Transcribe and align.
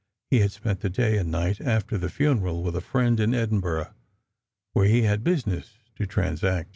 He 0.31 0.39
had 0.39 0.51
spent 0.51 0.79
the 0.79 0.89
day 0.89 1.19
and 1.19 1.31
niglit 1.31 1.63
after 1.63 1.95
the 1.95 2.09
funeral 2.09 2.63
with 2.63 2.75
a 2.75 2.81
friend 2.81 3.19
in 3.19 3.35
Edinburgh, 3.35 3.93
where 4.73 4.87
he 4.87 5.01
ha4 5.03 5.21
business 5.23 5.73
to 5.95 6.07
transact. 6.07 6.69